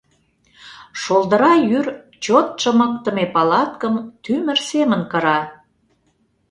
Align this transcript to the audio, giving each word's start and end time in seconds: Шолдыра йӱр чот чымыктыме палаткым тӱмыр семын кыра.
Шолдыра 1.01 1.53
йӱр 1.69 1.85
чот 2.23 2.47
чымыктыме 2.59 3.25
палаткым 3.35 3.95
тӱмыр 4.23 4.57
семын 4.69 5.01
кыра. 5.11 5.39